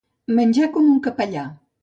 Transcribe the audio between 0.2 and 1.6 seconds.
Menjar com un capellà.